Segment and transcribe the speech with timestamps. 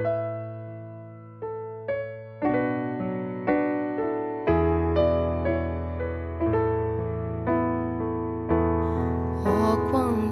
[0.00, 0.04] Oh,
[9.90, 10.30] quão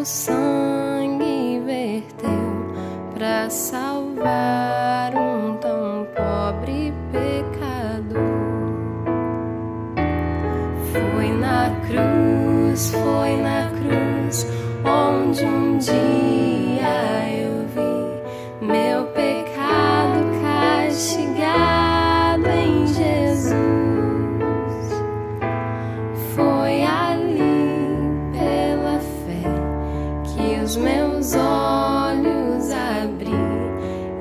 [0.00, 2.74] seu sangue verteu
[3.14, 8.20] para salvar um tão pobre pecador.
[10.92, 14.46] Foi na cruz, foi na cruz,
[14.84, 17.39] onde um dia eu
[30.70, 33.32] os meus olhos abri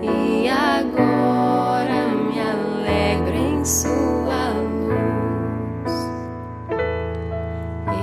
[0.02, 5.94] e agora me alegro em Sua luz.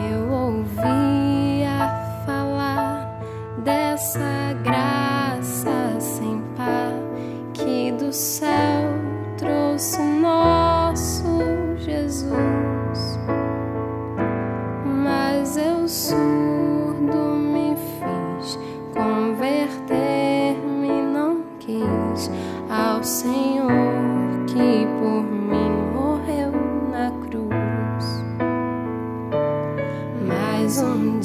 [0.08, 1.90] Eu ouvia
[2.24, 3.20] falar
[3.64, 4.95] dessa graça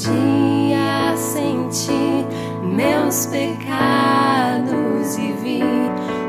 [0.01, 2.25] Mas um dia senti
[2.63, 5.61] meus pecados e vi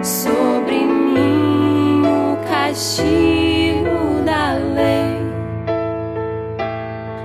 [0.02, 5.16] sobre mim o castigo da lei.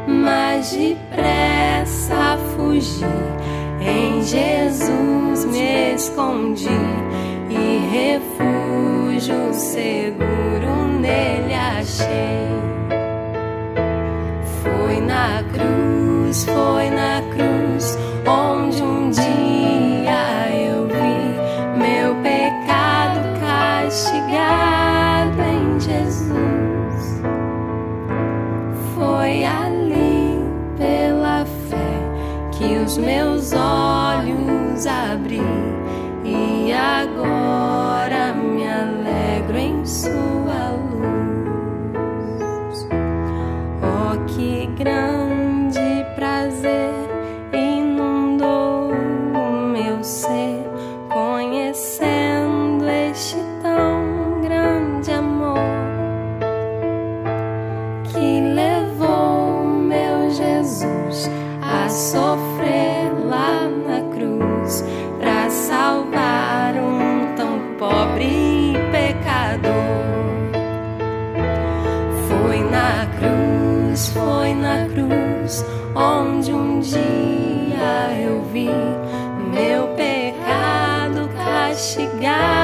[0.08, 3.04] Mas depressa fugi,
[3.82, 6.70] em Jesus me escondi
[7.50, 12.37] e refúgio seguro nele achei.
[16.28, 21.36] Cruz, foi na cruz, onde um dia eu vi
[21.78, 27.22] meu pecado castigado em Jesus.
[28.96, 30.42] Foi ali
[30.78, 32.02] pela fé
[32.52, 35.42] que os meus olhos abri
[36.26, 42.86] e agora me alegro em Sua luz.
[43.82, 45.17] Oh, que grande
[50.08, 50.64] ser,
[51.12, 55.60] conhecendo este tão grande amor
[58.06, 61.30] que levou meu Jesus
[61.62, 64.82] a sofrer lá na cruz
[65.20, 69.74] para salvar um tão pobre pecador.
[72.30, 78.70] Foi na cruz, foi na cruz, onde um dia eu vi
[81.78, 82.57] pecado